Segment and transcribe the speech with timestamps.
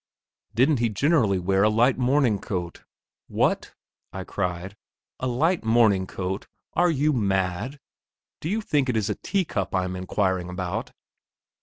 [0.55, 2.81] "Didn't he generally wear a light morning, coat?"
[3.27, 3.75] "What!"
[4.11, 4.75] I cried;
[5.19, 6.47] "a light morning coat?
[6.73, 7.79] Are you mad?
[8.39, 10.91] Do you think it is a tea cup I am inquiring about?"